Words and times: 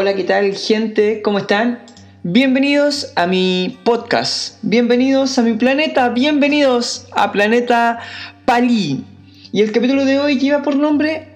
Hola, 0.00 0.14
¿qué 0.14 0.22
tal 0.22 0.54
gente? 0.54 1.22
¿Cómo 1.22 1.38
están? 1.38 1.80
Bienvenidos 2.22 3.12
a 3.16 3.26
mi 3.26 3.80
podcast, 3.82 4.58
bienvenidos 4.62 5.36
a 5.40 5.42
mi 5.42 5.54
planeta, 5.54 6.08
bienvenidos 6.10 7.08
a 7.16 7.32
Planeta 7.32 7.98
Pali. 8.44 9.04
Y 9.50 9.60
el 9.60 9.72
capítulo 9.72 10.04
de 10.04 10.20
hoy 10.20 10.38
lleva 10.38 10.62
por 10.62 10.76
nombre 10.76 11.34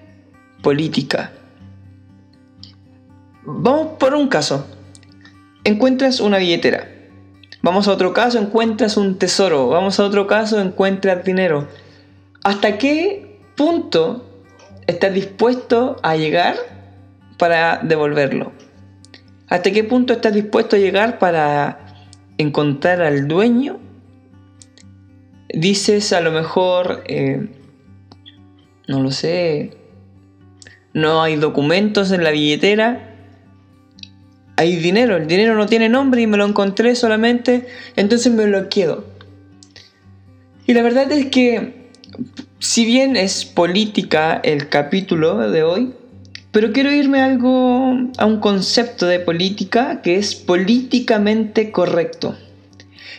Política. 0.61 1.33
Vamos 3.43 3.97
por 3.99 4.13
un 4.13 4.29
caso. 4.29 4.65
Encuentras 5.65 6.21
una 6.21 6.37
billetera. 6.37 6.87
Vamos 7.61 7.89
a 7.89 7.91
otro 7.91 8.13
caso, 8.13 8.39
encuentras 8.39 8.95
un 8.95 9.19
tesoro. 9.19 9.67
Vamos 9.67 9.99
a 9.99 10.05
otro 10.05 10.25
caso, 10.25 10.61
encuentras 10.61 11.25
dinero. 11.25 11.67
¿Hasta 12.45 12.77
qué 12.77 13.41
punto 13.57 14.25
estás 14.87 15.13
dispuesto 15.13 15.97
a 16.01 16.15
llegar 16.15 16.72
para 17.43 17.81
devolverlo? 17.83 18.53
¿Hasta 19.49 19.69
qué 19.73 19.83
punto 19.83 20.13
estás 20.13 20.33
dispuesto 20.33 20.77
a 20.77 20.79
llegar 20.79 21.19
para 21.19 22.07
encontrar 22.37 23.01
al 23.01 23.27
dueño? 23.27 23.81
Dices 25.49 26.13
a 26.13 26.21
lo 26.21 26.31
mejor, 26.31 27.03
eh, 27.05 27.49
no 28.87 29.01
lo 29.01 29.11
sé, 29.11 29.75
no 30.93 31.21
hay 31.21 31.35
documentos 31.35 32.13
en 32.13 32.23
la 32.23 32.31
billetera, 32.31 33.13
hay 34.55 34.77
dinero, 34.77 35.17
el 35.17 35.27
dinero 35.27 35.55
no 35.55 35.65
tiene 35.65 35.89
nombre 35.89 36.21
y 36.21 36.27
me 36.27 36.37
lo 36.37 36.45
encontré 36.45 36.95
solamente, 36.95 37.67
entonces 37.97 38.31
me 38.31 38.47
lo 38.47 38.69
quedo. 38.69 39.03
Y 40.65 40.73
la 40.73 40.81
verdad 40.81 41.11
es 41.11 41.25
que, 41.25 41.89
si 42.59 42.85
bien 42.85 43.17
es 43.17 43.43
política 43.43 44.39
el 44.45 44.69
capítulo 44.69 45.39
de 45.51 45.63
hoy, 45.63 45.93
pero 46.53 46.71
quiero 46.71 46.91
irme 46.91 47.19
algo, 47.19 47.97
a 48.19 48.27
un 48.27 48.39
concepto 48.39 49.07
de 49.07 49.19
política 49.19 50.01
que 50.03 50.17
es 50.17 50.35
políticamente 50.35 51.71
correcto. 51.71 52.37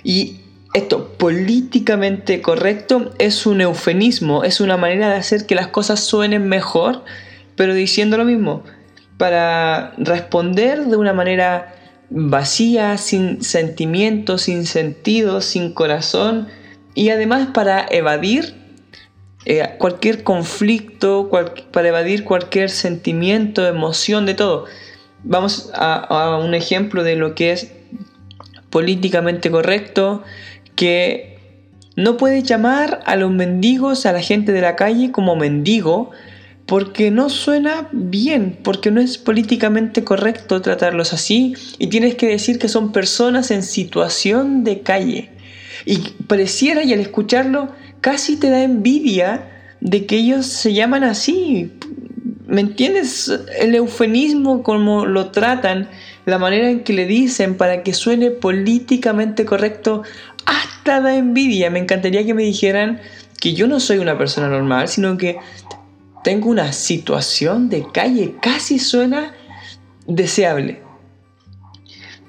Y 0.05 0.37
esto, 0.73 1.15
políticamente 1.19 2.41
correcto, 2.41 3.13
es 3.19 3.45
un 3.45 3.61
eufemismo, 3.61 4.45
es 4.45 4.61
una 4.61 4.77
manera 4.77 5.09
de 5.09 5.17
hacer 5.17 5.47
que 5.47 5.57
las 5.57 5.67
cosas 5.67 5.99
suenen 5.99 6.47
mejor, 6.49 7.05
pero 7.57 7.75
diciendo 7.75 8.17
lo 8.17 8.25
mismo, 8.25 8.63
para 9.19 9.95
responder 9.99 10.85
de 10.85 10.97
una 10.97 11.13
manera 11.13 11.75
vacía, 12.11 12.99
sin 12.99 13.43
sentimiento, 13.43 14.39
sin 14.39 14.65
sentido, 14.65 15.41
sin 15.41 15.73
corazón, 15.73 16.47
y 16.95 17.09
además 17.09 17.49
para 17.53 17.85
evadir 17.91 18.64
eh, 19.47 19.63
cualquier 19.79 20.23
conflicto, 20.23 21.31
para 21.71 21.89
evadir 21.89 22.25
cualquier 22.25 22.71
sentimiento, 22.71 23.67
emoción, 23.67 24.25
de 24.25 24.35
todo. 24.35 24.65
Vamos 25.23 25.71
a, 25.75 26.39
un 26.43 26.55
ejemplo 26.55 27.03
de 27.03 27.17
lo 27.17 27.35
que 27.35 27.53
es 27.53 27.73
políticamente 28.71 29.51
correcto, 29.51 30.23
que 30.77 31.39
no 31.97 32.17
puede 32.17 32.43
llamar 32.43 33.01
a 33.05 33.17
los 33.17 33.31
mendigos, 33.31 34.07
a 34.07 34.13
la 34.13 34.21
gente 34.21 34.53
de 34.53 34.63
la 34.63 34.77
calle 34.77 35.13
como 35.13 35.37
mendigo, 35.37 36.11
porque 36.67 37.11
no 37.11 37.29
suena 37.29 37.89
bien, 37.93 38.59
porque 38.63 38.91
no 38.91 39.01
es 39.03 39.19
políticamente 39.19 40.05
correcto 40.05 40.63
tratarlos 40.63 41.13
así, 41.13 41.55
y 41.79 41.89
tienes 41.89 42.15
que 42.15 42.29
decir 42.29 42.59
que 42.59 42.69
son 42.69 42.93
personas 42.93 43.51
en 43.51 43.63
situación 43.63 44.65
de 44.65 44.81
calle. 44.81 45.31
Y 45.85 45.99
pareciera, 46.27 46.83
y 46.83 46.95
al 46.95 47.01
escucharlo, 47.01 47.69
casi 48.05 48.37
te 48.37 48.51
da 48.51 48.63
envidia 48.63 49.49
de 49.81 50.05
que 50.05 50.17
ellos 50.17 50.45
se 50.45 50.75
llaman 50.75 51.05
así. 51.05 51.73
¿Me 52.47 52.61
entiendes? 52.61 53.33
El 53.59 53.75
eufemismo, 53.75 54.63
como 54.63 55.07
lo 55.07 55.31
tratan, 55.31 55.89
la 56.27 56.37
manera 56.39 56.69
en 56.69 56.85
que 56.85 56.93
le 56.93 57.07
dicen 57.07 57.57
para 57.57 57.83
que 57.83 57.95
suene 57.95 58.31
políticamente 58.31 59.47
correcto, 59.47 60.03
hasta 60.45 61.01
da 61.01 61.17
envidia. 61.17 61.71
Me 61.71 61.79
encantaría 61.79 62.27
que 62.27 62.35
me 62.35 62.43
dijeran 62.43 63.01
que 63.41 63.55
yo 63.55 63.67
no 63.67 63.81
soy 63.81 63.97
una 63.97 64.19
persona 64.19 64.51
normal, 64.51 64.89
sino 64.89 65.17
que 65.17 65.39
tengo 66.23 66.51
una 66.51 66.75
situación 66.75 67.71
de 67.71 67.87
calle. 67.91 68.35
Casi 68.43 68.79
suena 68.79 69.33
deseable. 70.07 70.83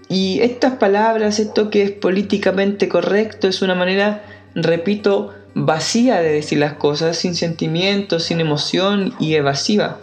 Y 0.08 0.40
estas 0.40 0.76
palabras, 0.76 1.38
esto 1.40 1.70
que 1.70 1.84
es 1.84 1.92
políticamente 1.92 2.88
correcto, 2.88 3.50
es 3.50 3.62
una 3.62 3.76
manera, 3.76 4.24
repito, 4.56 5.35
vacía 5.56 6.20
de 6.20 6.34
decir 6.34 6.60
las 6.60 6.74
cosas, 6.74 7.18
sin 7.18 7.34
sentimientos, 7.34 8.26
sin 8.26 8.42
emoción 8.42 9.16
y 9.20 9.36
evasiva. 9.36 10.00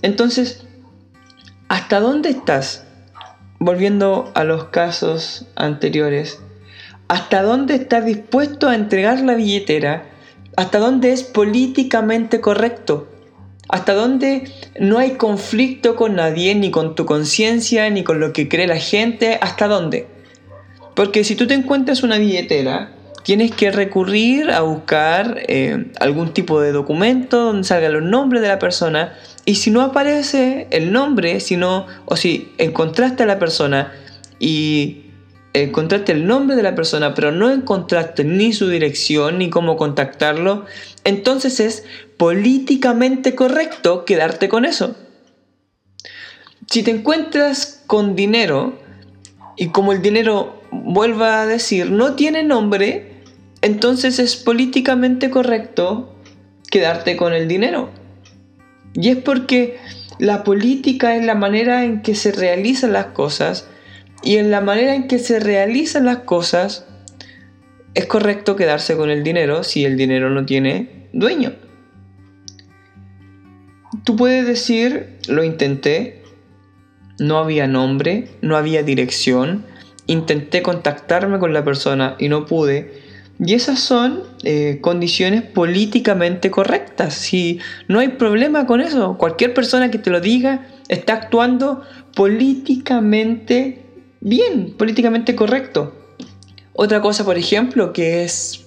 Entonces, 0.00 0.64
¿hasta 1.68 2.00
dónde 2.00 2.30
estás? 2.30 2.86
Volviendo 3.58 4.30
a 4.34 4.44
los 4.44 4.64
casos 4.66 5.46
anteriores, 5.56 6.40
¿hasta 7.08 7.42
dónde 7.42 7.74
estás 7.74 8.06
dispuesto 8.06 8.68
a 8.68 8.76
entregar 8.76 9.20
la 9.20 9.34
billetera? 9.34 10.04
¿Hasta 10.56 10.78
dónde 10.78 11.12
es 11.12 11.24
políticamente 11.24 12.40
correcto? 12.40 13.08
¿Hasta 13.68 13.92
dónde 13.94 14.50
no 14.78 14.98
hay 14.98 15.12
conflicto 15.12 15.96
con 15.96 16.14
nadie, 16.14 16.54
ni 16.54 16.70
con 16.70 16.94
tu 16.94 17.06
conciencia, 17.06 17.90
ni 17.90 18.04
con 18.04 18.20
lo 18.20 18.32
que 18.32 18.48
cree 18.48 18.66
la 18.66 18.78
gente? 18.78 19.38
¿Hasta 19.40 19.68
dónde? 19.68 20.06
Porque 20.94 21.24
si 21.24 21.34
tú 21.34 21.46
te 21.46 21.54
encuentras 21.54 22.02
una 22.02 22.18
billetera 22.18 22.92
tienes 23.22 23.52
que 23.52 23.70
recurrir 23.70 24.50
a 24.50 24.60
buscar 24.60 25.42
eh, 25.46 25.92
algún 26.00 26.32
tipo 26.32 26.60
de 26.60 26.72
documento 26.72 27.44
donde 27.44 27.64
salgan 27.64 27.92
los 27.92 28.02
nombres 28.02 28.42
de 28.42 28.48
la 28.48 28.58
persona 28.58 29.14
y 29.44 29.56
si 29.56 29.70
no 29.70 29.82
aparece 29.82 30.68
el 30.70 30.92
nombre, 30.92 31.40
sino, 31.40 31.86
o 32.04 32.16
si 32.16 32.52
encontraste 32.58 33.22
a 33.22 33.26
la 33.26 33.38
persona 33.38 33.92
y 34.38 35.06
encontraste 35.52 36.12
el 36.12 36.26
nombre 36.26 36.56
de 36.56 36.62
la 36.62 36.74
persona, 36.74 37.14
pero 37.14 37.32
no 37.32 37.50
encontraste 37.50 38.24
ni 38.24 38.52
su 38.52 38.68
dirección 38.68 39.38
ni 39.38 39.50
cómo 39.50 39.76
contactarlo, 39.76 40.66
entonces 41.04 41.60
es 41.60 41.84
políticamente 42.16 43.34
correcto 43.34 44.04
quedarte 44.04 44.48
con 44.48 44.64
eso. 44.64 44.94
Si 46.68 46.82
te 46.82 46.92
encuentras 46.92 47.82
con 47.86 48.14
dinero 48.14 48.78
y 49.56 49.68
como 49.68 49.92
el 49.92 50.02
dinero, 50.02 50.62
vuelva 50.70 51.42
a 51.42 51.46
decir, 51.46 51.90
no 51.90 52.14
tiene 52.14 52.44
nombre, 52.44 53.09
entonces 53.62 54.18
es 54.18 54.36
políticamente 54.36 55.30
correcto 55.30 56.14
quedarte 56.70 57.16
con 57.16 57.32
el 57.32 57.48
dinero. 57.48 57.90
Y 58.94 59.10
es 59.10 59.16
porque 59.16 59.78
la 60.18 60.44
política 60.44 61.16
es 61.16 61.24
la 61.24 61.34
manera 61.34 61.84
en 61.84 62.02
que 62.02 62.14
se 62.14 62.32
realizan 62.32 62.92
las 62.92 63.06
cosas 63.06 63.68
y 64.22 64.36
en 64.36 64.50
la 64.50 64.60
manera 64.60 64.94
en 64.94 65.08
que 65.08 65.18
se 65.18 65.40
realizan 65.40 66.04
las 66.04 66.18
cosas 66.18 66.86
es 67.94 68.06
correcto 68.06 68.56
quedarse 68.56 68.96
con 68.96 69.10
el 69.10 69.24
dinero 69.24 69.64
si 69.64 69.84
el 69.84 69.96
dinero 69.96 70.30
no 70.30 70.44
tiene 70.46 71.08
dueño. 71.12 71.52
Tú 74.04 74.16
puedes 74.16 74.46
decir, 74.46 75.18
lo 75.28 75.42
intenté, 75.42 76.22
no 77.18 77.38
había 77.38 77.66
nombre, 77.66 78.28
no 78.40 78.56
había 78.56 78.82
dirección, 78.82 79.64
intenté 80.06 80.62
contactarme 80.62 81.38
con 81.38 81.52
la 81.52 81.64
persona 81.64 82.16
y 82.18 82.28
no 82.28 82.46
pude, 82.46 83.09
y 83.42 83.54
esas 83.54 83.80
son 83.80 84.22
eh, 84.44 84.78
condiciones 84.82 85.42
políticamente 85.42 86.50
correctas. 86.50 87.14
Si 87.14 87.58
no 87.88 87.98
hay 87.98 88.08
problema 88.08 88.66
con 88.66 88.80
eso, 88.80 89.16
cualquier 89.16 89.54
persona 89.54 89.90
que 89.90 89.98
te 89.98 90.10
lo 90.10 90.20
diga 90.20 90.66
está 90.88 91.14
actuando 91.14 91.82
políticamente 92.14 93.82
bien, 94.20 94.74
políticamente 94.76 95.34
correcto. 95.34 95.94
Otra 96.74 97.00
cosa, 97.00 97.24
por 97.24 97.38
ejemplo, 97.38 97.92
que 97.92 98.24
es 98.24 98.66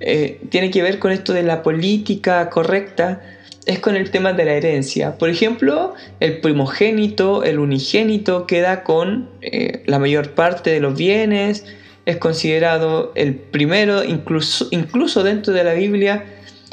eh, 0.00 0.40
tiene 0.50 0.70
que 0.70 0.82
ver 0.82 0.98
con 0.98 1.12
esto 1.12 1.32
de 1.32 1.42
la 1.42 1.62
política 1.62 2.50
correcta, 2.50 3.22
es 3.64 3.78
con 3.78 3.96
el 3.96 4.10
tema 4.10 4.34
de 4.34 4.44
la 4.44 4.52
herencia. 4.52 5.16
Por 5.16 5.30
ejemplo, 5.30 5.94
el 6.20 6.40
primogénito, 6.40 7.42
el 7.42 7.58
unigénito 7.58 8.46
queda 8.46 8.82
con 8.82 9.30
eh, 9.40 9.82
la 9.86 9.98
mayor 9.98 10.32
parte 10.32 10.70
de 10.70 10.80
los 10.80 10.98
bienes, 10.98 11.64
es 12.06 12.16
considerado 12.18 13.12
el 13.14 13.34
primero, 13.34 14.04
incluso, 14.04 14.68
incluso 14.70 15.22
dentro 15.22 15.52
de 15.54 15.64
la 15.64 15.74
Biblia 15.74 16.24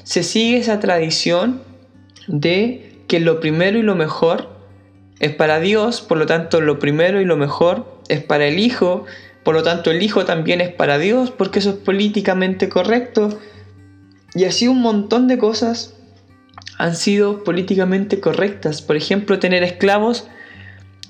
se 0.04 0.24
sigue 0.24 0.58
esa 0.58 0.80
tradición 0.80 1.62
de 2.28 3.04
que 3.08 3.20
lo 3.20 3.40
primero 3.40 3.78
y 3.78 3.84
lo 3.84 3.96
mejor 3.96 4.50
es 5.20 5.34
para 5.34 5.60
Dios, 5.60 6.02
por 6.02 6.18
lo 6.18 6.26
tanto 6.26 6.62
lo 6.62 6.80
primero 6.80 7.22
y 7.22 7.26
lo 7.26 7.38
mejor 7.38 8.02
es 8.10 8.24
para 8.24 8.46
el 8.46 8.60
Hijo, 8.60 9.06
por 9.44 9.56
lo 9.56 9.64
tanto 9.64 9.92
el 9.92 10.02
Hijo 10.02 10.26
también 10.26 10.62
es 10.62 10.70
para 10.70 10.98
Dios, 10.98 11.32
porque 11.32 11.60
eso 11.60 11.72
es 11.72 11.76
políticamente 11.76 12.70
correcto. 12.70 13.40
Y 14.34 14.46
así 14.46 14.68
un 14.68 14.82
montón 14.82 15.28
de 15.28 15.38
cosas 15.38 15.96
han 16.78 16.96
sido 16.96 17.44
políticamente 17.44 18.20
correctas. 18.20 18.82
Por 18.82 18.96
ejemplo, 18.96 19.40
tener 19.40 19.64
esclavos, 19.64 20.28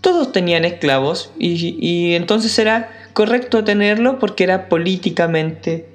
todos 0.01 0.31
tenían 0.31 0.65
esclavos 0.65 1.31
y, 1.37 1.77
y 1.79 2.15
entonces 2.15 2.57
era 2.59 3.00
correcto 3.13 3.63
tenerlo 3.63 4.19
porque 4.19 4.43
era 4.43 4.69
políticamente 4.69 5.89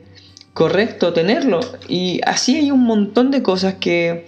correcto 0.57 1.13
tenerlo. 1.13 1.61
Y 1.89 2.21
así 2.25 2.57
hay 2.57 2.71
un 2.71 2.85
montón 2.85 3.31
de 3.31 3.43
cosas 3.43 3.75
que, 3.75 4.27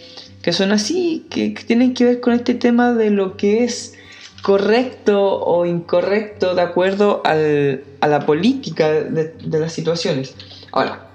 son 0.53 0.73
así, 0.73 1.27
que, 1.31 1.51
tienen 1.51 1.95
que 1.95 2.05
ver 2.05 2.21
con 2.21 2.35
este 2.35 2.55
tema 2.55 2.93
de 2.93 3.11
lo 3.11 3.37
que 3.37 3.65
es 3.65 3.95
correcto 4.43 5.41
o 5.41 5.65
incorrecto 5.65 6.55
de 6.55 6.63
acuerdo 6.63 7.23
al, 7.25 7.83
a 8.01 8.07
la 8.09 8.27
política 8.27 8.91
de, 8.91 9.35
de 9.43 9.59
las 9.59 9.73
situaciones. 9.73 10.35
Ahora, 10.71 11.09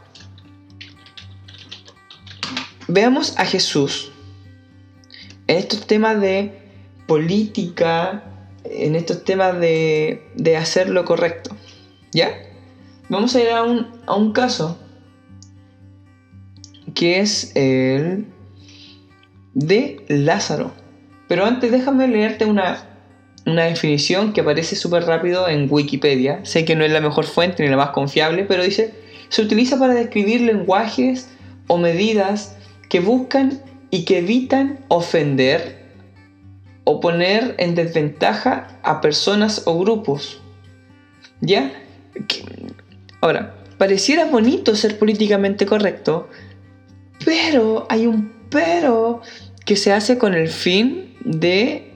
veamos 2.88 3.38
a 3.38 3.46
Jesús 3.46 4.12
en 5.48 5.58
estos 5.58 5.86
temas 5.86 6.20
de 6.20 6.60
política, 7.08 8.24
en 8.64 8.96
estos 8.96 9.24
temas 9.24 9.60
de, 9.60 10.24
de 10.36 10.58
hacer 10.58 10.90
lo 10.90 11.06
correcto. 11.06 11.56
¿Ya? 12.14 12.32
Vamos 13.10 13.36
a 13.36 13.42
ir 13.42 13.50
a 13.50 13.64
un, 13.64 13.88
a 14.06 14.16
un 14.16 14.32
caso 14.32 14.78
que 16.94 17.20
es 17.20 17.56
el 17.56 18.28
de 19.54 20.04
Lázaro. 20.08 20.72
Pero 21.28 21.46
antes 21.46 21.72
déjame 21.72 22.08
leerte 22.08 22.46
una, 22.46 22.88
una 23.46 23.64
definición 23.64 24.34
que 24.34 24.42
aparece 24.42 24.76
súper 24.76 25.06
rápido 25.06 25.48
en 25.48 25.68
Wikipedia. 25.70 26.44
Sé 26.46 26.66
que 26.66 26.76
no 26.76 26.86
es 26.86 26.92
la 26.92 27.02
mejor 27.02 27.26
fuente 27.26 27.64
ni 27.64 27.70
la 27.70 27.78
más 27.78 27.90
confiable, 27.90 28.46
pero 28.46 28.64
dice, 28.64 28.94
se 29.30 29.42
utiliza 29.42 29.80
para 29.80 29.94
describir 29.94 30.42
lenguajes 30.42 31.30
o 31.68 31.78
medidas 31.78 32.56
que 32.90 33.00
buscan 33.00 33.62
y 33.90 34.06
que 34.06 34.20
evitan 34.20 34.80
ofender 34.90 35.84
o 36.84 37.00
poner 37.00 37.56
en 37.58 37.76
desventaja 37.76 38.68
a 38.84 39.02
personas 39.02 39.64
o 39.66 39.80
grupos. 39.80 40.42
¿Ya? 41.42 41.72
Ahora, 43.22 43.56
pareciera 43.78 44.26
bonito 44.26 44.76
ser 44.76 45.00
políticamente 45.00 45.66
correcto, 45.66 46.30
pero 47.26 47.86
hay 47.90 48.08
un 48.08 48.34
pero 48.50 49.22
que 49.66 49.76
se 49.76 49.92
hace 49.92 50.18
con 50.18 50.36
el 50.36 50.48
fin 50.48 51.16
de 51.26 51.92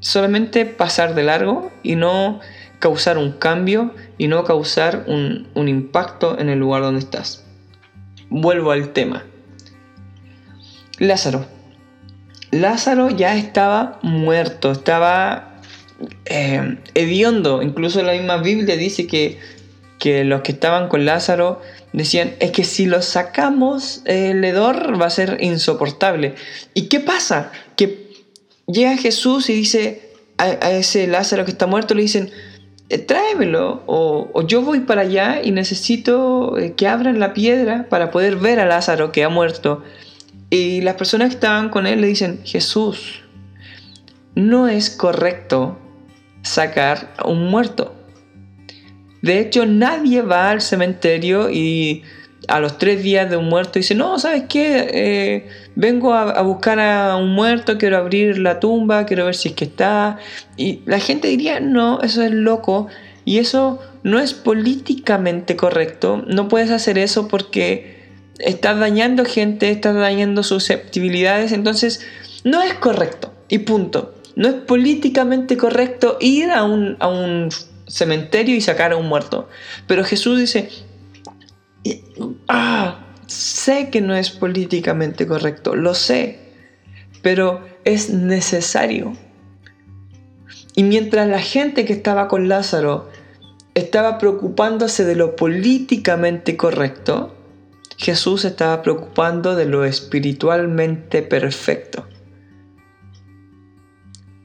solamente 0.00 0.64
pasar 0.64 1.14
de 1.14 1.24
largo 1.24 1.70
y 1.82 1.94
no 1.96 2.40
causar 2.78 3.18
un 3.18 3.32
cambio 3.32 3.94
y 4.16 4.28
no 4.28 4.44
causar 4.44 5.04
un, 5.06 5.48
un 5.54 5.68
impacto 5.68 6.38
en 6.38 6.48
el 6.48 6.58
lugar 6.58 6.82
donde 6.82 7.00
estás. 7.00 7.44
Vuelvo 8.30 8.70
al 8.70 8.92
tema. 8.92 9.24
Lázaro. 10.98 11.44
Lázaro 12.50 13.10
ya 13.10 13.36
estaba 13.36 13.98
muerto, 14.02 14.72
estaba 14.72 15.49
eh, 16.26 16.78
hediondo. 16.94 17.62
Incluso 17.62 18.02
la 18.02 18.12
misma 18.12 18.38
Biblia 18.38 18.76
dice 18.76 19.06
que, 19.06 19.38
que, 19.98 20.24
los 20.24 20.42
que 20.42 20.52
estaban 20.52 20.88
con 20.88 21.04
Lázaro 21.04 21.60
decían, 21.92 22.34
es 22.40 22.52
que 22.52 22.64
si 22.64 22.86
lo 22.86 23.02
sacamos, 23.02 24.02
el 24.04 24.44
hedor 24.44 25.00
va 25.00 25.06
a 25.06 25.10
ser 25.10 25.38
insoportable. 25.40 26.34
¿Y 26.74 26.88
qué 26.88 27.00
pasa? 27.00 27.52
Que 27.76 28.10
llega 28.66 28.96
Jesús 28.96 29.50
y 29.50 29.54
dice 29.54 30.10
a, 30.38 30.70
ese 30.70 31.06
Lázaro 31.06 31.44
que 31.44 31.50
está 31.50 31.66
muerto, 31.66 31.94
le 31.94 32.02
dicen, 32.02 32.30
eh, 32.88 32.98
tráemelo 32.98 33.82
o, 33.86 34.30
o, 34.32 34.46
yo 34.46 34.62
voy 34.62 34.80
para 34.80 35.02
allá 35.02 35.42
y 35.42 35.50
necesito 35.52 36.58
eh, 36.58 36.74
que 36.74 36.88
abran 36.88 37.20
la 37.20 37.34
piedra 37.34 37.88
para 37.88 38.10
poder 38.10 38.36
ver 38.36 38.58
a 38.60 38.66
Lázaro 38.66 39.12
que 39.12 39.22
ha 39.22 39.28
muerto. 39.28 39.82
Y 40.48 40.80
las 40.80 40.96
personas 40.96 41.28
que 41.28 41.34
estaban 41.34 41.68
con 41.68 41.86
él 41.86 42.00
le 42.00 42.08
dicen, 42.08 42.40
Jesús, 42.44 43.22
no 44.34 44.68
es 44.68 44.90
correcto 44.90 45.78
sacar 46.42 47.12
a 47.16 47.28
un 47.28 47.48
muerto. 47.50 47.94
De 49.22 49.40
hecho, 49.40 49.66
nadie 49.66 50.22
va 50.22 50.50
al 50.50 50.60
cementerio 50.60 51.50
y 51.50 52.02
a 52.48 52.58
los 52.58 52.78
tres 52.78 53.02
días 53.02 53.28
de 53.28 53.36
un 53.36 53.48
muerto 53.48 53.78
dice, 53.78 53.94
no, 53.94 54.18
¿sabes 54.18 54.44
qué? 54.48 54.88
Eh, 54.92 55.48
vengo 55.76 56.14
a, 56.14 56.30
a, 56.30 56.42
buscar 56.42 56.80
a 56.80 57.16
un 57.16 57.34
muerto, 57.34 57.76
quiero 57.78 57.98
abrir 57.98 58.38
la 58.38 58.60
tumba, 58.60 59.04
quiero 59.06 59.26
ver 59.26 59.34
si 59.34 59.50
es 59.50 59.54
que 59.54 59.66
está. 59.66 60.18
Y 60.56 60.80
la 60.86 60.98
gente 60.98 61.28
diría, 61.28 61.60
no, 61.60 62.00
eso 62.00 62.22
es 62.22 62.32
loco. 62.32 62.88
Y 63.24 63.38
eso 63.38 63.78
no 64.02 64.18
es 64.18 64.32
políticamente 64.32 65.56
correcto. 65.56 66.24
No 66.26 66.48
puedes 66.48 66.70
hacer 66.70 66.98
eso 66.98 67.28
porque 67.28 68.00
estás 68.38 68.78
dañando 68.78 69.24
gente, 69.24 69.70
estás 69.70 69.94
dañando 69.94 70.42
susceptibilidades, 70.42 71.52
entonces 71.52 72.06
no 72.44 72.62
es 72.62 72.74
correcto. 72.74 73.32
Y 73.48 73.58
punto. 73.58 74.14
No 74.36 74.48
es 74.48 74.54
políticamente 74.54 75.56
correcto 75.56 76.16
ir 76.20 76.50
a 76.50 76.64
un, 76.64 76.96
a 77.00 77.08
un 77.08 77.48
cementerio 77.86 78.54
y 78.54 78.60
sacar 78.60 78.92
a 78.92 78.96
un 78.96 79.06
muerto. 79.06 79.48
Pero 79.86 80.04
Jesús 80.04 80.38
dice, 80.38 80.68
ah, 82.48 83.04
sé 83.26 83.90
que 83.90 84.00
no 84.00 84.14
es 84.14 84.30
políticamente 84.30 85.26
correcto, 85.26 85.74
lo 85.74 85.94
sé, 85.94 86.38
pero 87.22 87.64
es 87.84 88.10
necesario. 88.10 89.12
Y 90.74 90.84
mientras 90.84 91.28
la 91.28 91.40
gente 91.40 91.84
que 91.84 91.92
estaba 91.92 92.28
con 92.28 92.48
Lázaro 92.48 93.10
estaba 93.74 94.18
preocupándose 94.18 95.04
de 95.04 95.16
lo 95.16 95.36
políticamente 95.36 96.56
correcto, 96.56 97.36
Jesús 97.96 98.44
estaba 98.44 98.82
preocupando 98.82 99.56
de 99.56 99.66
lo 99.66 99.84
espiritualmente 99.84 101.22
perfecto. 101.22 102.06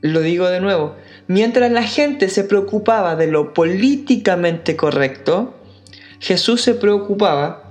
Lo 0.06 0.22
digo 0.22 0.50
de 0.50 0.62
nuevo, 0.62 0.96
mientras 1.26 1.72
la 1.72 1.82
gente 1.82 2.30
se 2.30 2.44
preocupaba 2.44 3.16
de 3.16 3.26
lo 3.26 3.56
políticamente 3.56 4.76
correcto, 4.76 5.56
Jesús 6.20 6.62
se 6.62 6.76
preocupaba 6.76 7.64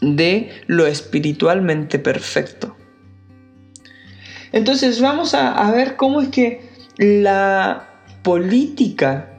de 0.00 0.52
lo 0.68 0.86
espiritualmente 0.86 1.98
perfecto. 1.98 2.76
Entonces 4.52 5.00
vamos 5.00 5.34
a, 5.34 5.68
ver 5.72 5.96
cómo 5.96 6.20
es 6.20 6.28
que 6.28 6.60
la 6.96 7.88
política, 8.22 9.32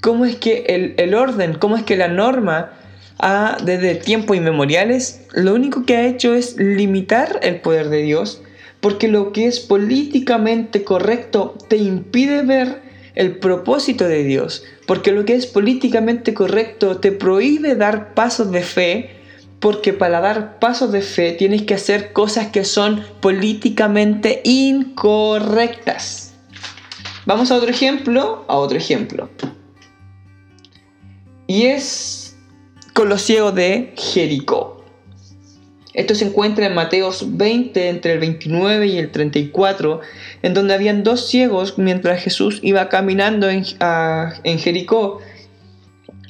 cómo 0.00 0.24
es 0.24 0.36
que 0.36 0.66
el, 0.68 0.94
el 0.98 1.14
orden, 1.14 1.54
cómo 1.54 1.76
es 1.76 1.82
que 1.82 1.96
la 1.96 2.06
norma 2.06 2.74
ha, 3.18 3.56
desde 3.64 3.96
tiempos 3.96 4.36
inmemoriales, 4.36 5.26
lo 5.32 5.52
único 5.52 5.84
que 5.84 5.96
ha 5.96 6.06
hecho 6.06 6.34
es 6.34 6.56
limitar 6.58 7.40
el 7.42 7.60
poder 7.60 7.88
de 7.88 8.02
Dios, 8.02 8.42
porque 8.80 9.08
lo 9.08 9.32
que 9.32 9.46
es 9.46 9.60
políticamente 9.60 10.84
correcto 10.84 11.56
te 11.68 11.76
impide 11.76 12.42
ver 12.42 12.82
el 13.14 13.38
propósito 13.38 14.06
de 14.06 14.22
Dios, 14.22 14.64
porque 14.86 15.12
lo 15.12 15.24
que 15.24 15.34
es 15.34 15.46
políticamente 15.46 16.34
correcto 16.34 16.98
te 16.98 17.10
prohíbe 17.10 17.74
dar 17.74 18.14
pasos 18.14 18.50
de 18.52 18.62
fe, 18.62 19.10
porque 19.58 19.92
para 19.92 20.20
dar 20.20 20.60
pasos 20.60 20.92
de 20.92 21.02
fe 21.02 21.32
tienes 21.32 21.62
que 21.62 21.74
hacer 21.74 22.12
cosas 22.12 22.48
que 22.48 22.64
son 22.64 23.04
políticamente 23.20 24.40
incorrectas. 24.44 26.34
Vamos 27.26 27.50
a 27.50 27.56
otro 27.56 27.68
ejemplo, 27.68 28.44
a 28.46 28.56
otro 28.56 28.78
ejemplo. 28.78 29.28
Y 31.46 31.64
es 31.64 32.36
con 32.94 33.08
de 33.54 33.92
Jericó. 33.96 34.77
Esto 35.98 36.14
se 36.14 36.26
encuentra 36.26 36.64
en 36.64 36.74
Mateos 36.74 37.36
20, 37.36 37.88
entre 37.88 38.12
el 38.12 38.20
29 38.20 38.86
y 38.86 38.98
el 38.98 39.10
34, 39.10 40.00
en 40.42 40.54
donde 40.54 40.72
habían 40.72 41.02
dos 41.02 41.26
ciegos 41.28 41.76
mientras 41.76 42.22
Jesús 42.22 42.60
iba 42.62 42.88
caminando 42.88 43.50
en, 43.50 43.64
en 43.80 44.58
Jericó. 44.60 45.18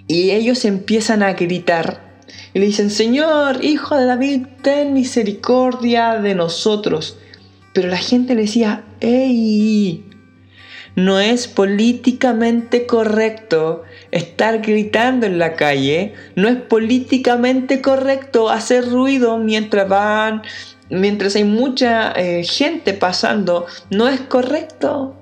Y 0.06 0.30
ellos 0.30 0.64
empiezan 0.64 1.22
a 1.22 1.34
gritar 1.34 2.08
y 2.54 2.60
le 2.60 2.64
dicen, 2.64 2.88
Señor, 2.88 3.62
hijo 3.62 3.94
de 3.94 4.06
David, 4.06 4.46
ten 4.62 4.94
misericordia 4.94 6.14
de 6.14 6.34
nosotros. 6.34 7.18
Pero 7.74 7.88
la 7.88 7.98
gente 7.98 8.34
le 8.34 8.42
decía, 8.42 8.84
¡Ey! 9.00 10.07
No 10.98 11.20
es 11.20 11.46
políticamente 11.46 12.84
correcto 12.84 13.84
estar 14.10 14.60
gritando 14.60 15.26
en 15.26 15.38
la 15.38 15.54
calle, 15.54 16.14
no 16.34 16.48
es 16.48 16.56
políticamente 16.56 17.80
correcto 17.80 18.50
hacer 18.50 18.90
ruido 18.90 19.38
mientras 19.38 19.88
van, 19.88 20.42
mientras 20.90 21.36
hay 21.36 21.44
mucha 21.44 22.10
eh, 22.16 22.42
gente 22.42 22.94
pasando, 22.94 23.66
no 23.90 24.08
es 24.08 24.22
correcto. 24.22 25.14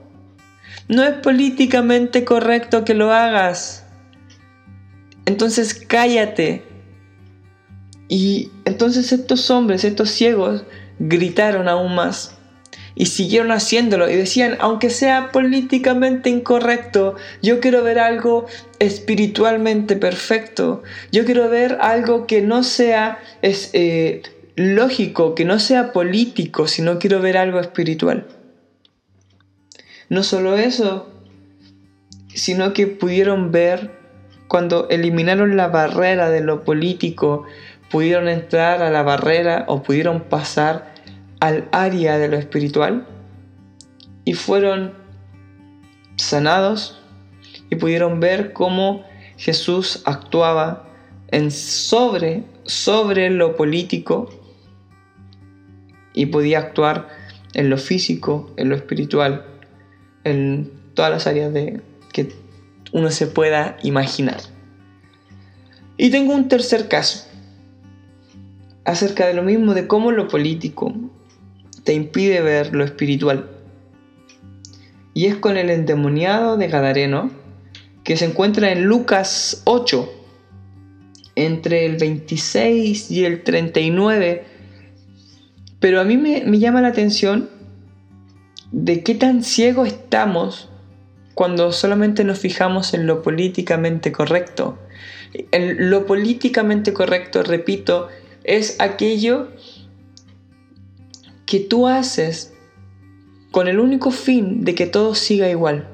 No 0.88 1.04
es 1.04 1.12
políticamente 1.16 2.24
correcto 2.24 2.82
que 2.82 2.94
lo 2.94 3.12
hagas. 3.12 3.84
Entonces 5.26 5.74
cállate. 5.74 6.64
Y 8.08 8.50
entonces 8.64 9.12
estos 9.12 9.50
hombres, 9.50 9.84
estos 9.84 10.08
ciegos, 10.08 10.64
gritaron 10.98 11.68
aún 11.68 11.94
más 11.94 12.35
y 12.96 13.06
siguieron 13.06 13.52
haciéndolo 13.52 14.10
y 14.10 14.16
decían, 14.16 14.56
aunque 14.58 14.88
sea 14.90 15.30
políticamente 15.30 16.30
incorrecto, 16.30 17.14
yo 17.42 17.60
quiero 17.60 17.84
ver 17.84 17.98
algo 17.98 18.46
espiritualmente 18.78 19.96
perfecto, 19.96 20.82
yo 21.12 21.26
quiero 21.26 21.48
ver 21.50 21.76
algo 21.82 22.26
que 22.26 22.40
no 22.40 22.64
sea 22.64 23.18
es, 23.42 23.70
eh, 23.74 24.22
lógico, 24.56 25.34
que 25.34 25.44
no 25.44 25.58
sea 25.58 25.92
político, 25.92 26.66
sino 26.66 26.98
quiero 26.98 27.20
ver 27.20 27.36
algo 27.36 27.60
espiritual. 27.60 28.26
No 30.08 30.22
solo 30.22 30.56
eso, 30.56 31.12
sino 32.34 32.72
que 32.72 32.86
pudieron 32.86 33.52
ver 33.52 33.90
cuando 34.48 34.88
eliminaron 34.88 35.56
la 35.56 35.68
barrera 35.68 36.30
de 36.30 36.40
lo 36.40 36.64
político, 36.64 37.44
pudieron 37.90 38.28
entrar 38.28 38.82
a 38.82 38.90
la 38.90 39.02
barrera 39.02 39.64
o 39.68 39.82
pudieron 39.82 40.22
pasar 40.22 40.95
al 41.46 41.68
área 41.70 42.18
de 42.18 42.26
lo 42.26 42.36
espiritual 42.36 43.06
y 44.24 44.34
fueron 44.34 44.94
sanados 46.16 47.00
y 47.70 47.76
pudieron 47.76 48.18
ver 48.18 48.52
cómo 48.52 49.04
Jesús 49.36 50.02
actuaba 50.06 50.88
en 51.28 51.52
sobre, 51.52 52.42
sobre 52.64 53.30
lo 53.30 53.54
político 53.54 54.28
y 56.14 56.26
podía 56.26 56.58
actuar 56.58 57.08
en 57.54 57.70
lo 57.70 57.78
físico, 57.78 58.52
en 58.56 58.68
lo 58.68 58.74
espiritual, 58.74 59.46
en 60.24 60.72
todas 60.94 61.12
las 61.12 61.26
áreas 61.28 61.52
de 61.52 61.80
que 62.12 62.32
uno 62.92 63.12
se 63.12 63.28
pueda 63.28 63.76
imaginar. 63.84 64.40
Y 65.96 66.10
tengo 66.10 66.34
un 66.34 66.48
tercer 66.48 66.88
caso 66.88 67.28
acerca 68.84 69.28
de 69.28 69.34
lo 69.34 69.44
mismo, 69.44 69.74
de 69.74 69.86
cómo 69.86 70.10
lo 70.10 70.26
político 70.26 70.92
te 71.86 71.94
impide 71.94 72.42
ver 72.42 72.74
lo 72.74 72.84
espiritual. 72.84 73.48
Y 75.14 75.26
es 75.26 75.36
con 75.36 75.56
el 75.56 75.70
endemoniado 75.70 76.56
de 76.58 76.66
Gadareno, 76.68 77.30
que 78.04 78.16
se 78.16 78.26
encuentra 78.26 78.72
en 78.72 78.84
Lucas 78.84 79.62
8, 79.64 80.12
entre 81.36 81.86
el 81.86 81.96
26 81.96 83.10
y 83.10 83.24
el 83.24 83.44
39. 83.44 84.44
Pero 85.78 86.00
a 86.00 86.04
mí 86.04 86.16
me, 86.16 86.42
me 86.44 86.58
llama 86.58 86.82
la 86.82 86.88
atención 86.88 87.48
de 88.72 89.04
qué 89.04 89.14
tan 89.14 89.44
ciegos 89.44 89.86
estamos 89.86 90.68
cuando 91.34 91.70
solamente 91.70 92.24
nos 92.24 92.40
fijamos 92.40 92.94
en 92.94 93.06
lo 93.06 93.22
políticamente 93.22 94.10
correcto. 94.10 94.76
Lo 95.52 96.04
políticamente 96.04 96.92
correcto, 96.92 97.44
repito, 97.44 98.08
es 98.42 98.76
aquello 98.80 99.48
que 101.46 101.60
tú 101.60 101.86
haces 101.86 102.52
con 103.52 103.68
el 103.68 103.78
único 103.80 104.10
fin 104.10 104.64
de 104.64 104.74
que 104.74 104.86
todo 104.86 105.14
siga 105.14 105.48
igual. 105.48 105.88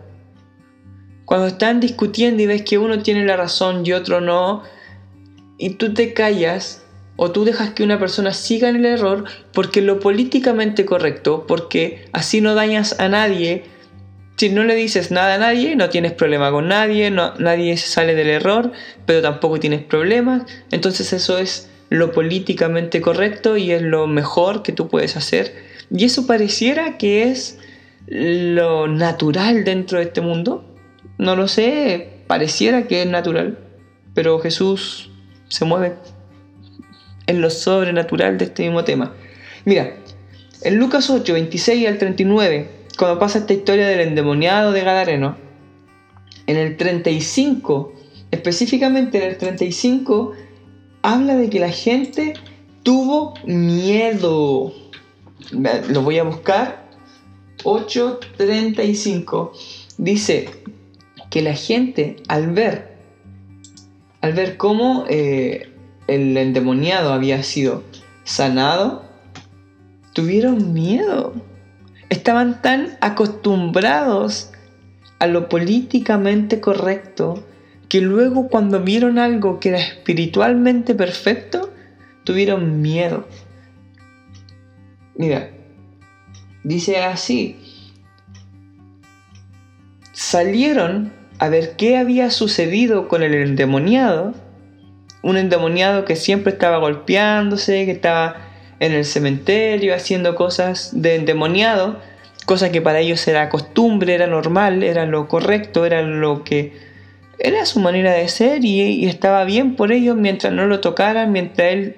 Cuando 1.25 1.47
están 1.47 1.79
discutiendo 1.79 2.43
y 2.43 2.47
ves 2.47 2.63
que 2.63 2.79
uno 2.79 3.03
tiene 3.03 3.25
la 3.25 3.37
razón 3.37 3.87
y 3.87 3.93
otro 3.93 4.21
no, 4.21 4.63
y 5.59 5.71
tú 5.71 5.95
te 5.95 6.13
callas 6.13 6.83
o 7.17 7.31
tú 7.31 7.45
dejas 7.45 7.71
que 7.71 7.85
una 7.85 7.99
persona 7.99 8.33
siga 8.33 8.69
en 8.69 8.77
el 8.77 8.87
error 8.87 9.25
porque 9.53 9.81
lo 9.81 10.01
políticamente 10.01 10.85
correcto, 10.85 11.47
porque 11.47 12.07
así 12.13 12.41
no 12.41 12.55
dañas 12.55 12.99
a 12.99 13.09
nadie, 13.09 13.65
si 14.37 14.49
no 14.49 14.65
le 14.65 14.75
dices 14.75 15.13
nada 15.13 15.35
a 15.35 15.39
nadie, 15.39 15.77
no 15.77 15.89
tienes 15.89 16.13
problema 16.13 16.51
con 16.51 16.67
nadie, 16.67 17.11
no, 17.11 17.35
nadie 17.37 17.77
sale 17.77 18.15
del 18.17 18.31
error, 18.31 18.73
pero 19.07 19.23
tampoco 19.23 19.61
tienes 19.61 19.83
problemas, 19.83 20.43
entonces 20.73 21.13
eso 21.13 21.39
es 21.39 21.71
lo 21.93 22.13
políticamente 22.13 23.03
correcto 23.03 23.57
y 23.57 23.71
es 23.71 23.83
lo 23.83 24.07
mejor 24.07 24.63
que 24.63 24.73
tú 24.73 24.89
puedes 24.89 25.17
hacer. 25.17 25.55
Y 25.91 26.05
eso 26.05 26.27
pareciera 26.27 26.97
que 26.97 27.25
es 27.25 27.59
lo 28.07 28.89
natural 28.89 29.65
dentro 29.65 29.99
de 29.99 30.05
este 30.05 30.23
mundo. 30.23 30.65
No 31.19 31.37
lo 31.37 31.49
sé, 31.49 32.09
pareciera 32.27 32.87
que 32.89 33.03
es 33.03 33.09
natural, 33.09 33.59
pero 34.15 34.39
Jesús 34.39 35.11
se 35.49 35.67
mueve 35.67 35.95
en 37.27 37.43
lo 37.43 37.51
sobrenatural 37.51 38.39
de 38.39 38.47
este 38.47 38.63
mismo 38.63 38.85
tema. 38.85 39.15
Mira, 39.67 39.95
en 40.63 40.79
Lucas 40.79 41.11
8, 41.11 41.31
26 41.33 41.87
al 41.89 41.99
39, 41.99 42.71
cuando 42.99 43.19
pasa 43.19 43.41
esta 43.41 43.53
historia 43.53 43.87
del 43.87 44.01
endemoniado 44.01 44.73
de 44.73 44.81
Gadareno, 44.81 45.37
en 46.47 46.57
el 46.57 46.77
35, 46.79 47.93
específicamente 48.31 49.19
en 49.19 49.31
el 49.31 49.37
35, 49.37 50.33
habla 51.03 51.37
de 51.37 51.51
que 51.51 51.61
la 51.61 51.71
gente 51.71 52.35
tuvo 52.83 53.35
miedo. 53.45 54.73
Lo 55.89 56.03
voy 56.03 56.19
a 56.19 56.25
buscar. 56.25 56.83
8.35 57.65 59.51
dice 59.99 60.51
que 61.31 61.43
la 61.43 61.55
gente 61.55 62.17
al 62.27 62.51
ver, 62.51 62.97
al 64.21 64.33
ver 64.33 64.57
cómo 64.57 65.05
eh, 65.09 65.73
el 66.09 66.37
endemoniado 66.37 67.13
había 67.13 67.43
sido 67.43 67.85
sanado, 68.25 69.05
tuvieron 70.13 70.73
miedo. 70.73 71.35
Estaban 72.09 72.61
tan 72.63 72.99
acostumbrados 73.01 74.51
a 75.21 75.29
lo 75.29 75.49
políticamente 75.49 76.61
correcto 76.61 77.45
que 77.93 78.01
luego 78.01 78.49
cuando 78.49 78.81
vieron 78.81 79.19
algo 79.19 79.61
que 79.61 79.69
era 79.69 79.79
espiritualmente 79.79 80.95
perfecto, 80.95 81.71
tuvieron 82.25 82.81
miedo. 82.81 83.27
Mira, 85.15 85.51
dice 86.65 87.03
así, 87.03 87.59
salieron 90.13 91.13
a 91.39 91.51
ver 91.51 91.77
qué 91.77 91.99
había 91.99 92.31
sucedido 92.31 93.09
con 93.09 93.23
el 93.23 93.35
endemoniado, 93.35 94.33
un 95.23 95.37
endemoniado 95.37 96.07
que 96.07 96.17
siempre 96.17 96.55
estaba 96.55 96.79
golpeándose, 96.79 97.85
que 97.85 97.91
estaba 97.91 98.37
en 98.81 98.93
el 98.93 99.05
cementerio 99.05 99.95
haciendo 99.95 100.35
cosas 100.35 100.93
de 100.95 101.17
endemoniado, 101.17 102.01
cosa 102.47 102.73
que 102.73 102.81
para 102.81 103.01
ellos 103.01 103.29
era 103.29 103.51
costumbre, 103.51 104.15
era 104.15 104.29
normal, 104.29 104.83
era 104.83 105.05
lo 105.05 105.29
correcto, 105.29 105.85
era 105.85 106.01
lo 106.01 106.43
que 106.43 106.91
era 107.43 107.67
su 107.67 107.81
manera 107.81 108.13
de 108.13 108.29
ser 108.29 108.65
y, 108.65 109.05
estaba 109.07 109.45
bien 109.45 109.75
por 109.75 109.93
ellos 109.93 110.17
mientras 110.17 110.53
no 110.53 110.67
lo 110.67 110.81
tocaran, 110.81 111.33
mientras 111.33 111.73
él 111.73 111.97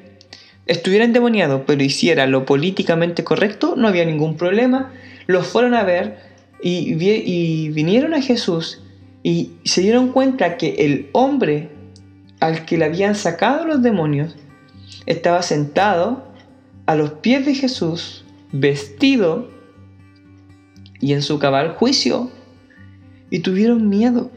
estuviera 0.67 1.05
endemoniado, 1.05 1.67
pero 1.67 1.85
hiciera 1.85 2.27
lo 2.27 2.47
políticamente 2.47 3.25
correcto, 3.25 3.75
no 3.77 3.89
había 3.89 4.07
ningún 4.07 4.37
problema. 4.37 4.93
Los 5.27 5.47
fueron 5.47 5.75
a 5.75 5.85
ver 5.85 6.19
y, 6.63 6.97
y 6.99 7.69
vinieron 7.69 8.15
a 8.15 8.23
Jesús 8.23 8.83
y 9.23 9.53
se 9.65 9.83
dieron 9.83 10.13
cuenta 10.13 10.57
que 10.57 10.77
el 10.79 11.11
hombre 11.13 11.69
al 12.41 12.65
que 12.65 12.79
le 12.79 12.87
habían 12.87 13.15
sacado 13.15 13.67
los 13.67 13.83
demonios 13.83 14.37
estaba 15.07 15.43
sentado 15.43 16.25
a 16.87 16.95
los 16.95 17.13
pies 17.13 17.45
de 17.45 17.55
Jesús, 17.55 18.25
vestido 18.53 19.49
y 21.01 21.13
en 21.13 21.23
su 21.23 21.39
cabal 21.39 21.75
juicio, 21.75 22.31
y 23.31 23.41
tuvieron 23.41 23.89
miedo. 23.89 24.31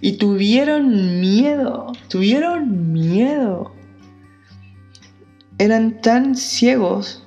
Y 0.00 0.12
tuvieron 0.12 1.20
miedo, 1.20 1.92
tuvieron 2.08 2.92
miedo. 2.92 3.72
Eran 5.58 6.00
tan 6.00 6.36
ciegos, 6.36 7.22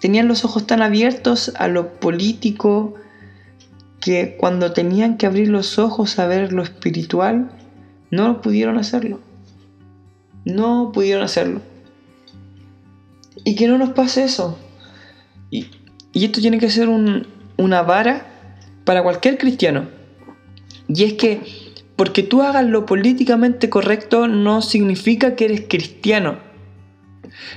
tenían 0.00 0.26
los 0.26 0.44
ojos 0.44 0.66
tan 0.66 0.82
abiertos 0.82 1.52
a 1.56 1.68
lo 1.68 2.00
político 2.00 2.94
que 4.00 4.36
cuando 4.36 4.72
tenían 4.72 5.16
que 5.16 5.26
abrir 5.26 5.48
los 5.48 5.78
ojos 5.78 6.18
a 6.18 6.26
ver 6.26 6.52
lo 6.52 6.64
espiritual, 6.64 7.50
no 8.10 8.40
pudieron 8.40 8.78
hacerlo. 8.78 9.20
No 10.44 10.90
pudieron 10.92 11.22
hacerlo. 11.22 11.60
Y 13.44 13.54
que 13.54 13.68
no 13.68 13.78
nos 13.78 13.90
pase 13.90 14.24
eso. 14.24 14.58
Y, 15.50 15.70
esto 16.14 16.40
tiene 16.40 16.58
que 16.58 16.68
ser 16.68 16.88
una 16.88 17.82
vara 17.82 18.26
para 18.84 19.04
cualquier 19.04 19.38
cristiano 19.38 19.97
y 20.88 21.04
es 21.04 21.12
que 21.14 21.40
porque 21.96 22.22
tú 22.22 22.42
hagas 22.42 22.64
lo 22.64 22.86
políticamente 22.86 23.68
correcto 23.68 24.28
no 24.28 24.62
significa 24.62 25.34
que 25.34 25.46
eres 25.46 25.62
cristiano. 25.68 26.38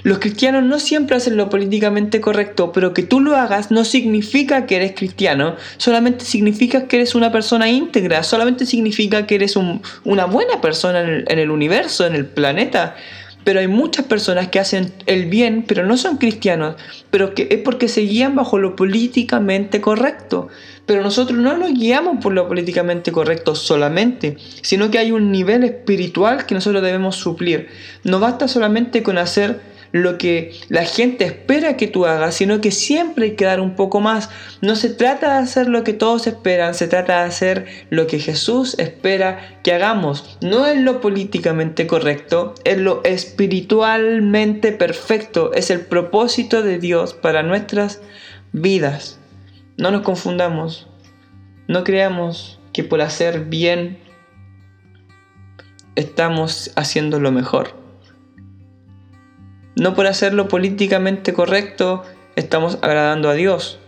Los 0.04 0.20
cristianos 0.20 0.64
no 0.64 0.80
siempre 0.80 1.16
hacen 1.16 1.38
lo 1.38 1.50
políticamente 1.50 2.22
correcto, 2.22 2.72
pero 2.72 2.94
que 2.94 3.04
tú 3.04 3.20
lo 3.20 3.36
hagas 3.36 3.72
no 3.72 3.86
significa 3.86 4.66
que 4.66 4.78
eres 4.78 4.94
cristiano, 4.94 5.56
solamente 5.78 6.26
significa 6.26 6.88
que 6.88 6.98
eres 6.98 7.16
una 7.16 7.32
persona 7.32 7.70
íntegra, 7.70 8.24
solamente 8.24 8.66
significa 8.66 9.28
que 9.28 9.36
eres 9.36 9.56
una 9.56 10.26
buena 10.26 10.62
persona 10.62 11.02
en 11.02 11.40
el, 11.40 11.52
universo, 11.52 12.06
en 12.06 12.16
el 12.16 12.26
planeta. 12.26 12.96
Pero 13.44 13.60
hay 13.60 13.68
muchas 13.68 14.06
personas 14.06 14.50
que 14.50 14.60
hacen 14.60 14.94
el 15.08 15.26
bien, 15.26 15.64
pero 15.68 15.86
no 15.86 15.98
son 15.98 16.18
cristianos, 16.18 16.76
pero 17.10 17.34
que 17.34 17.48
es 17.50 17.60
porque 17.60 17.88
se 17.88 18.02
guían 18.02 18.36
bajo 18.36 18.60
lo 18.60 18.76
políticamente 18.76 19.82
correcto. 19.82 20.50
Pero 20.86 21.04
nosotros 21.04 21.40
no 21.40 21.58
nos 21.58 21.74
guiamos 21.74 22.18
por 22.22 22.34
lo 22.34 22.48
políticamente 22.48 23.12
correcto 23.12 23.56
solamente, 23.56 24.38
sino 24.62 24.92
que 24.92 25.00
hay 25.00 25.12
un 25.12 25.32
nivel 25.32 25.64
espiritual 25.64 26.46
que 26.46 26.56
nosotros 26.56 26.84
debemos 26.84 27.16
suplir. 27.16 27.70
No 28.04 28.20
basta 28.20 28.48
solamente 28.48 29.02
con 29.02 29.18
hacer 29.18 29.71
lo 29.92 30.18
que 30.18 30.54
la 30.70 30.86
gente 30.86 31.26
espera 31.26 31.78
que 31.78 31.88
tú 31.88 32.06
hagas, 32.06 32.36
sino 32.36 32.62
que 32.62 32.72
siempre 32.72 33.26
hay 33.26 33.36
que 33.36 33.46
dar 33.46 33.60
un 33.60 33.76
poco 33.76 34.00
más. 34.00 34.30
No 34.62 34.76
se 34.76 34.90
trata 34.90 35.34
de 35.34 35.40
hacer 35.40 35.68
lo 35.68 35.84
que 35.84 35.94
todos 35.94 36.28
esperan, 36.28 36.74
se 36.74 36.88
trata 36.88 37.22
de 37.22 37.28
hacer 37.28 37.66
lo 37.90 38.08
que 38.08 38.20
Jesús 38.20 38.78
espera 38.80 39.60
que 39.64 39.74
hagamos. 39.74 40.38
No 40.42 40.66
es 40.66 40.80
lo 40.80 41.02
políticamente 41.02 41.88
correcto, 41.88 42.56
es 42.64 42.78
lo 42.78 43.04
espiritualmente 43.04 44.72
perfecto, 44.72 45.52
es 45.54 45.70
el 45.70 45.82
propósito 45.82 46.64
de 46.64 46.80
Dios 46.80 47.14
para 47.14 47.44
nuestras 47.44 48.02
vidas. 48.54 49.20
No 49.78 49.92
nos 49.92 50.02
confundamos, 50.02 50.88
no 51.68 51.84
creamos 51.84 52.60
que 52.74 52.84
por 52.84 53.02
hacer 53.02 53.46
bien 53.46 53.98
estamos 55.96 56.72
haciendo 56.76 57.20
lo 57.20 57.32
mejor. 57.32 57.81
No 59.76 59.94
por 59.94 60.08
hacerlo 60.08 60.48
políticamente 60.48 61.34
correcto 61.34 62.04
estamos 62.36 62.80
agradando 62.82 63.30
a 63.30 63.34
Dios. 63.34 63.80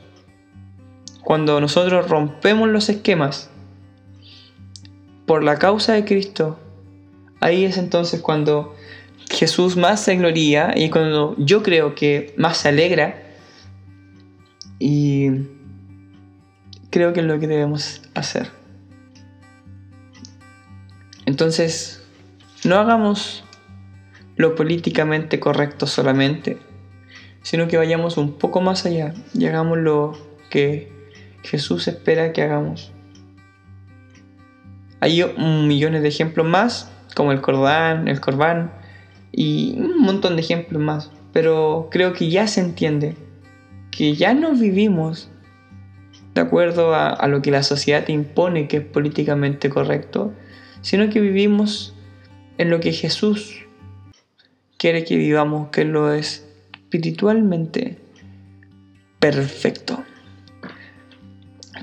cuando 1.23 1.61
nosotros 1.61 2.09
rompemos 2.09 2.67
los 2.67 2.89
esquemas 2.89 3.49
por 5.25 5.41
la 5.41 5.57
causa 5.57 5.93
de 5.93 6.03
Cristo, 6.03 6.59
ahí 7.39 7.63
es 7.63 7.77
entonces 7.77 8.21
cuando 8.21 8.75
Jesús 9.29 9.77
más 9.77 10.01
se 10.01 10.17
gloria 10.17 10.73
y 10.75 10.89
cuando 10.89 11.33
yo 11.37 11.63
creo 11.63 11.95
que 11.95 12.33
más 12.37 12.57
se 12.57 12.69
alegra 12.69 13.23
y 14.79 15.29
creo 16.89 17.13
que 17.13 17.21
es 17.21 17.25
lo 17.25 17.39
que 17.39 17.47
debemos 17.47 18.01
hacer. 18.13 18.51
Entonces, 21.25 22.03
no 22.65 22.75
hagamos 22.75 23.45
lo 24.43 24.55
políticamente 24.55 25.39
correcto 25.39 25.87
solamente, 25.87 26.57
sino 27.43 27.69
que 27.69 27.77
vayamos 27.77 28.17
un 28.17 28.33
poco 28.33 28.59
más 28.59 28.85
allá 28.85 29.13
y 29.33 29.45
hagamos 29.45 29.77
lo 29.77 30.17
que 30.49 30.91
Jesús 31.43 31.87
espera 31.87 32.33
que 32.33 32.41
hagamos. 32.41 32.91
Hay 34.99 35.23
millones 35.37 36.01
de 36.01 36.09
ejemplos 36.09 36.45
más, 36.45 36.91
como 37.15 37.31
el 37.31 37.39
Cordán, 37.39 38.09
el 38.09 38.19
Corbán 38.19 38.73
y 39.31 39.75
un 39.77 40.01
montón 40.01 40.35
de 40.35 40.41
ejemplos 40.41 40.81
más, 40.81 41.09
pero 41.31 41.87
creo 41.89 42.11
que 42.11 42.29
ya 42.29 42.45
se 42.47 42.59
entiende 42.59 43.15
que 43.91 44.15
ya 44.15 44.33
no 44.33 44.51
vivimos 44.53 45.29
de 46.33 46.41
acuerdo 46.41 46.93
a, 46.93 47.09
a 47.09 47.27
lo 47.29 47.41
que 47.41 47.51
la 47.51 47.63
sociedad 47.63 48.05
impone 48.09 48.67
que 48.67 48.77
es 48.77 48.85
políticamente 48.85 49.69
correcto, 49.69 50.33
sino 50.81 51.09
que 51.09 51.21
vivimos 51.21 51.95
en 52.57 52.69
lo 52.69 52.81
que 52.81 52.91
Jesús 52.91 53.62
quiere 54.83 55.05
que 55.05 55.15
vivamos, 55.15 55.69
que 55.69 55.85
lo 55.85 56.11
es 56.11 56.45
espiritualmente 56.73 57.99
perfecto. 59.17 60.03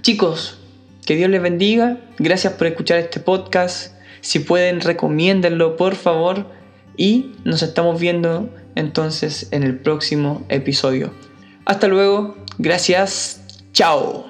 Chicos, 0.02 0.58
que 1.06 1.16
Dios 1.16 1.30
les 1.30 1.40
bendiga. 1.40 1.96
Gracias 2.18 2.52
por 2.52 2.66
escuchar 2.66 2.98
este 2.98 3.18
podcast. 3.18 3.94
Si 4.20 4.40
pueden, 4.40 4.82
recomiéndenlo, 4.82 5.78
por 5.78 5.94
favor. 5.94 6.48
Y 6.94 7.32
nos 7.42 7.62
estamos 7.62 7.98
viendo 7.98 8.54
entonces 8.74 9.48
en 9.50 9.62
el 9.62 9.78
próximo 9.78 10.44
episodio. 10.50 11.10
Hasta 11.64 11.88
luego. 11.88 12.36
Gracias. 12.58 13.64
Chao. 13.72 14.29